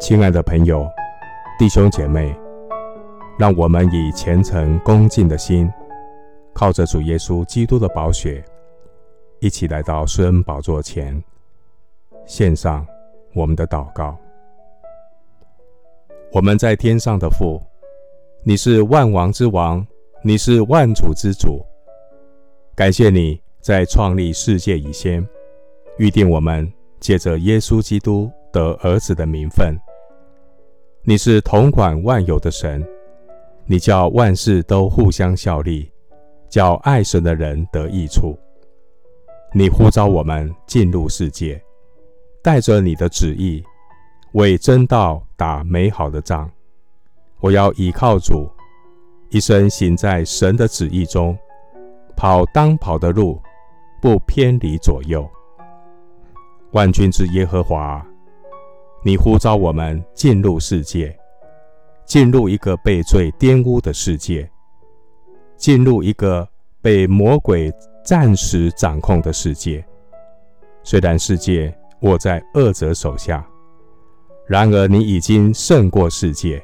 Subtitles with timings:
[0.00, 0.88] 亲爱的朋友、
[1.58, 2.32] 弟兄姐妹，
[3.36, 5.68] 让我们以虔诚恭敬的心，
[6.54, 8.42] 靠着主耶稣基督的宝血，
[9.40, 11.20] 一起来到施恩宝座前，
[12.26, 12.86] 献上
[13.34, 14.16] 我们的祷告。
[16.30, 17.60] 我们在天上的父，
[18.44, 19.84] 你是万王之王，
[20.22, 21.60] 你是万主之主。
[22.76, 25.26] 感谢你在创立世界以前，
[25.98, 29.76] 预定我们借着耶稣基督得儿子的名分。
[31.08, 32.86] 你是统管万有的神，
[33.64, 35.90] 你叫万事都互相效力，
[36.50, 38.38] 叫爱神的人得益处。
[39.54, 41.58] 你呼召我们进入世界，
[42.42, 43.64] 带着你的旨意，
[44.32, 46.46] 为真道打美好的仗。
[47.40, 48.46] 我要倚靠主，
[49.30, 51.34] 一生行在神的旨意中，
[52.18, 53.40] 跑当跑的路，
[54.02, 55.26] 不偏离左右。
[56.72, 58.06] 万军之耶和华。
[59.08, 61.18] 你呼召我们进入世界，
[62.04, 64.46] 进入一个被罪玷污的世界，
[65.56, 66.46] 进入一个
[66.82, 67.72] 被魔鬼
[68.04, 69.82] 暂时掌控的世界。
[70.82, 73.42] 虽然世界握在恶者手下，
[74.46, 76.62] 然而你已经胜过世界。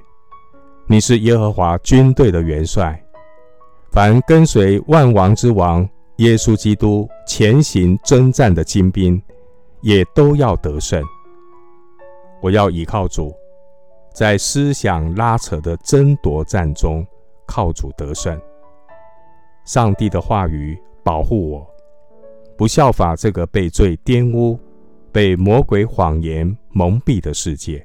[0.87, 3.03] 你是耶和华军队的元帅，
[3.91, 9.23] 凡跟随万王之王耶稣基督前行征战的精兵，
[9.81, 11.03] 也都要得胜。
[12.45, 13.35] 我要倚靠主，
[14.13, 17.03] 在思想拉扯的争夺战中，
[17.47, 18.39] 靠主得胜。
[19.65, 21.67] 上帝的话语保护我，
[22.55, 24.61] 不效法这个被罪玷污、
[25.11, 27.83] 被魔鬼谎言蒙蔽的世界。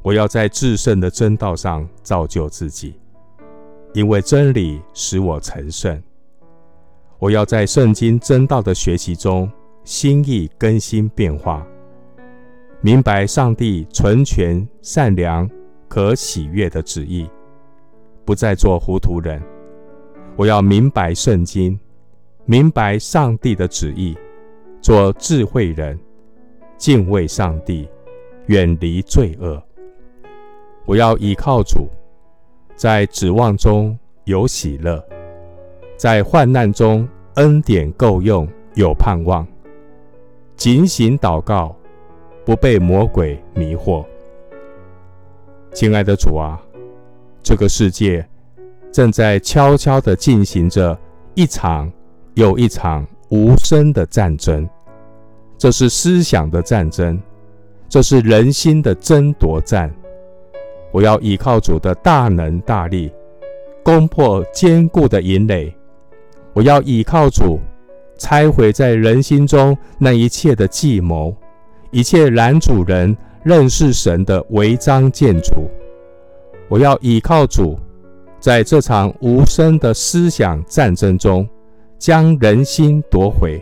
[0.00, 2.98] 我要在至圣的真道上造就自己，
[3.92, 6.02] 因为真理使我成圣。
[7.18, 9.52] 我要在圣经真道的学习中，
[9.84, 11.66] 心意更新变化。
[12.82, 15.48] 明白上帝纯全、善良、
[15.86, 17.28] 可喜悦的旨意，
[18.24, 19.38] 不再做糊涂人。
[20.34, 21.78] 我要明白圣经，
[22.46, 24.16] 明白上帝的旨意，
[24.80, 25.98] 做智慧人，
[26.78, 27.86] 敬畏上帝，
[28.46, 29.62] 远离罪恶。
[30.86, 31.86] 我要倚靠主，
[32.76, 35.04] 在指望中有喜乐，
[35.98, 39.46] 在患难中恩典够用，有盼望。
[40.56, 41.76] 警醒祷告。
[42.50, 44.04] 不被魔鬼迷惑，
[45.72, 46.60] 亲爱的主啊，
[47.44, 48.26] 这个世界
[48.90, 50.98] 正在悄悄地进行着
[51.34, 51.88] 一场
[52.34, 54.68] 又一场无声的战争。
[55.56, 57.22] 这是思想的战争，
[57.88, 59.88] 这是人心的争夺战。
[60.90, 63.12] 我要依靠主的大能大力，
[63.84, 65.72] 攻破坚固的营垒。
[66.52, 67.60] 我要依靠主，
[68.18, 71.32] 拆毁在人心中那一切的计谋。
[71.92, 75.68] 一切拦阻人认识神的违章建筑，
[76.68, 77.76] 我要倚靠主，
[78.38, 81.48] 在这场无声的思想战争中，
[81.98, 83.60] 将人心夺回，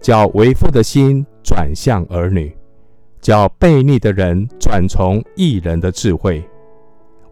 [0.00, 2.56] 叫为父的心转向儿女，
[3.20, 6.42] 叫悖逆的人转从义人的智慧，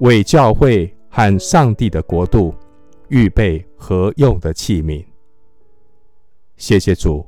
[0.00, 2.54] 为教会和上帝的国度
[3.08, 5.02] 预备合用的器皿。
[6.58, 7.24] 谢谢主，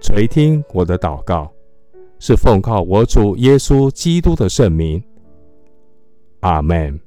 [0.00, 1.52] 垂听我的祷告。
[2.18, 5.02] 是奉靠我主耶稣基督的圣名，
[6.40, 7.00] 阿门。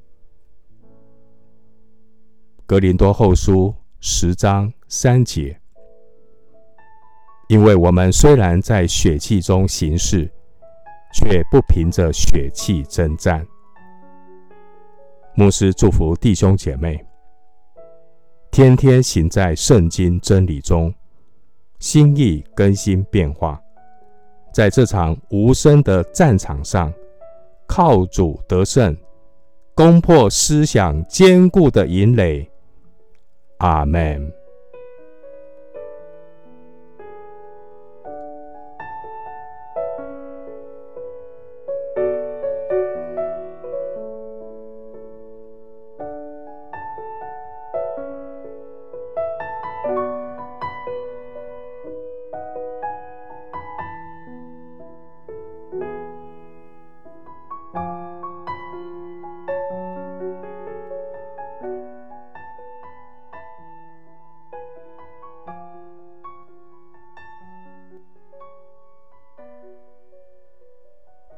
[2.65, 5.59] 格林多后书十章三节，
[7.49, 10.31] 因为我们虽然在血气中行事，
[11.13, 13.45] 却不凭着血气争战。
[15.35, 17.05] 牧师祝福弟兄姐妹，
[18.49, 20.93] 天天行在圣经真理中，
[21.79, 23.61] 心意更新变化。
[24.53, 26.93] 在这场无声的战场上，
[27.67, 28.95] 靠主得胜，
[29.73, 32.49] 攻破思想坚固的营垒。
[33.59, 34.40] 阿门。